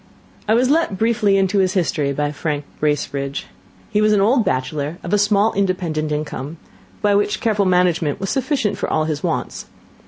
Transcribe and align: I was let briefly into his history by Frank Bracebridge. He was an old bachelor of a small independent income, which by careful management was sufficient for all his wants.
I 0.47 0.55
was 0.55 0.71
let 0.71 0.97
briefly 0.97 1.37
into 1.37 1.59
his 1.59 1.73
history 1.73 2.11
by 2.11 2.31
Frank 2.31 2.65
Bracebridge. 2.79 3.45
He 3.91 4.01
was 4.01 4.13
an 4.13 4.19
old 4.19 4.43
bachelor 4.43 4.97
of 5.03 5.13
a 5.13 5.19
small 5.19 5.53
independent 5.53 6.11
income, 6.11 6.57
which 7.03 7.39
by 7.39 7.43
careful 7.43 7.65
management 7.65 8.19
was 8.19 8.31
sufficient 8.31 8.79
for 8.79 8.89
all 8.91 9.03
his 9.03 9.21
wants. 9.21 9.67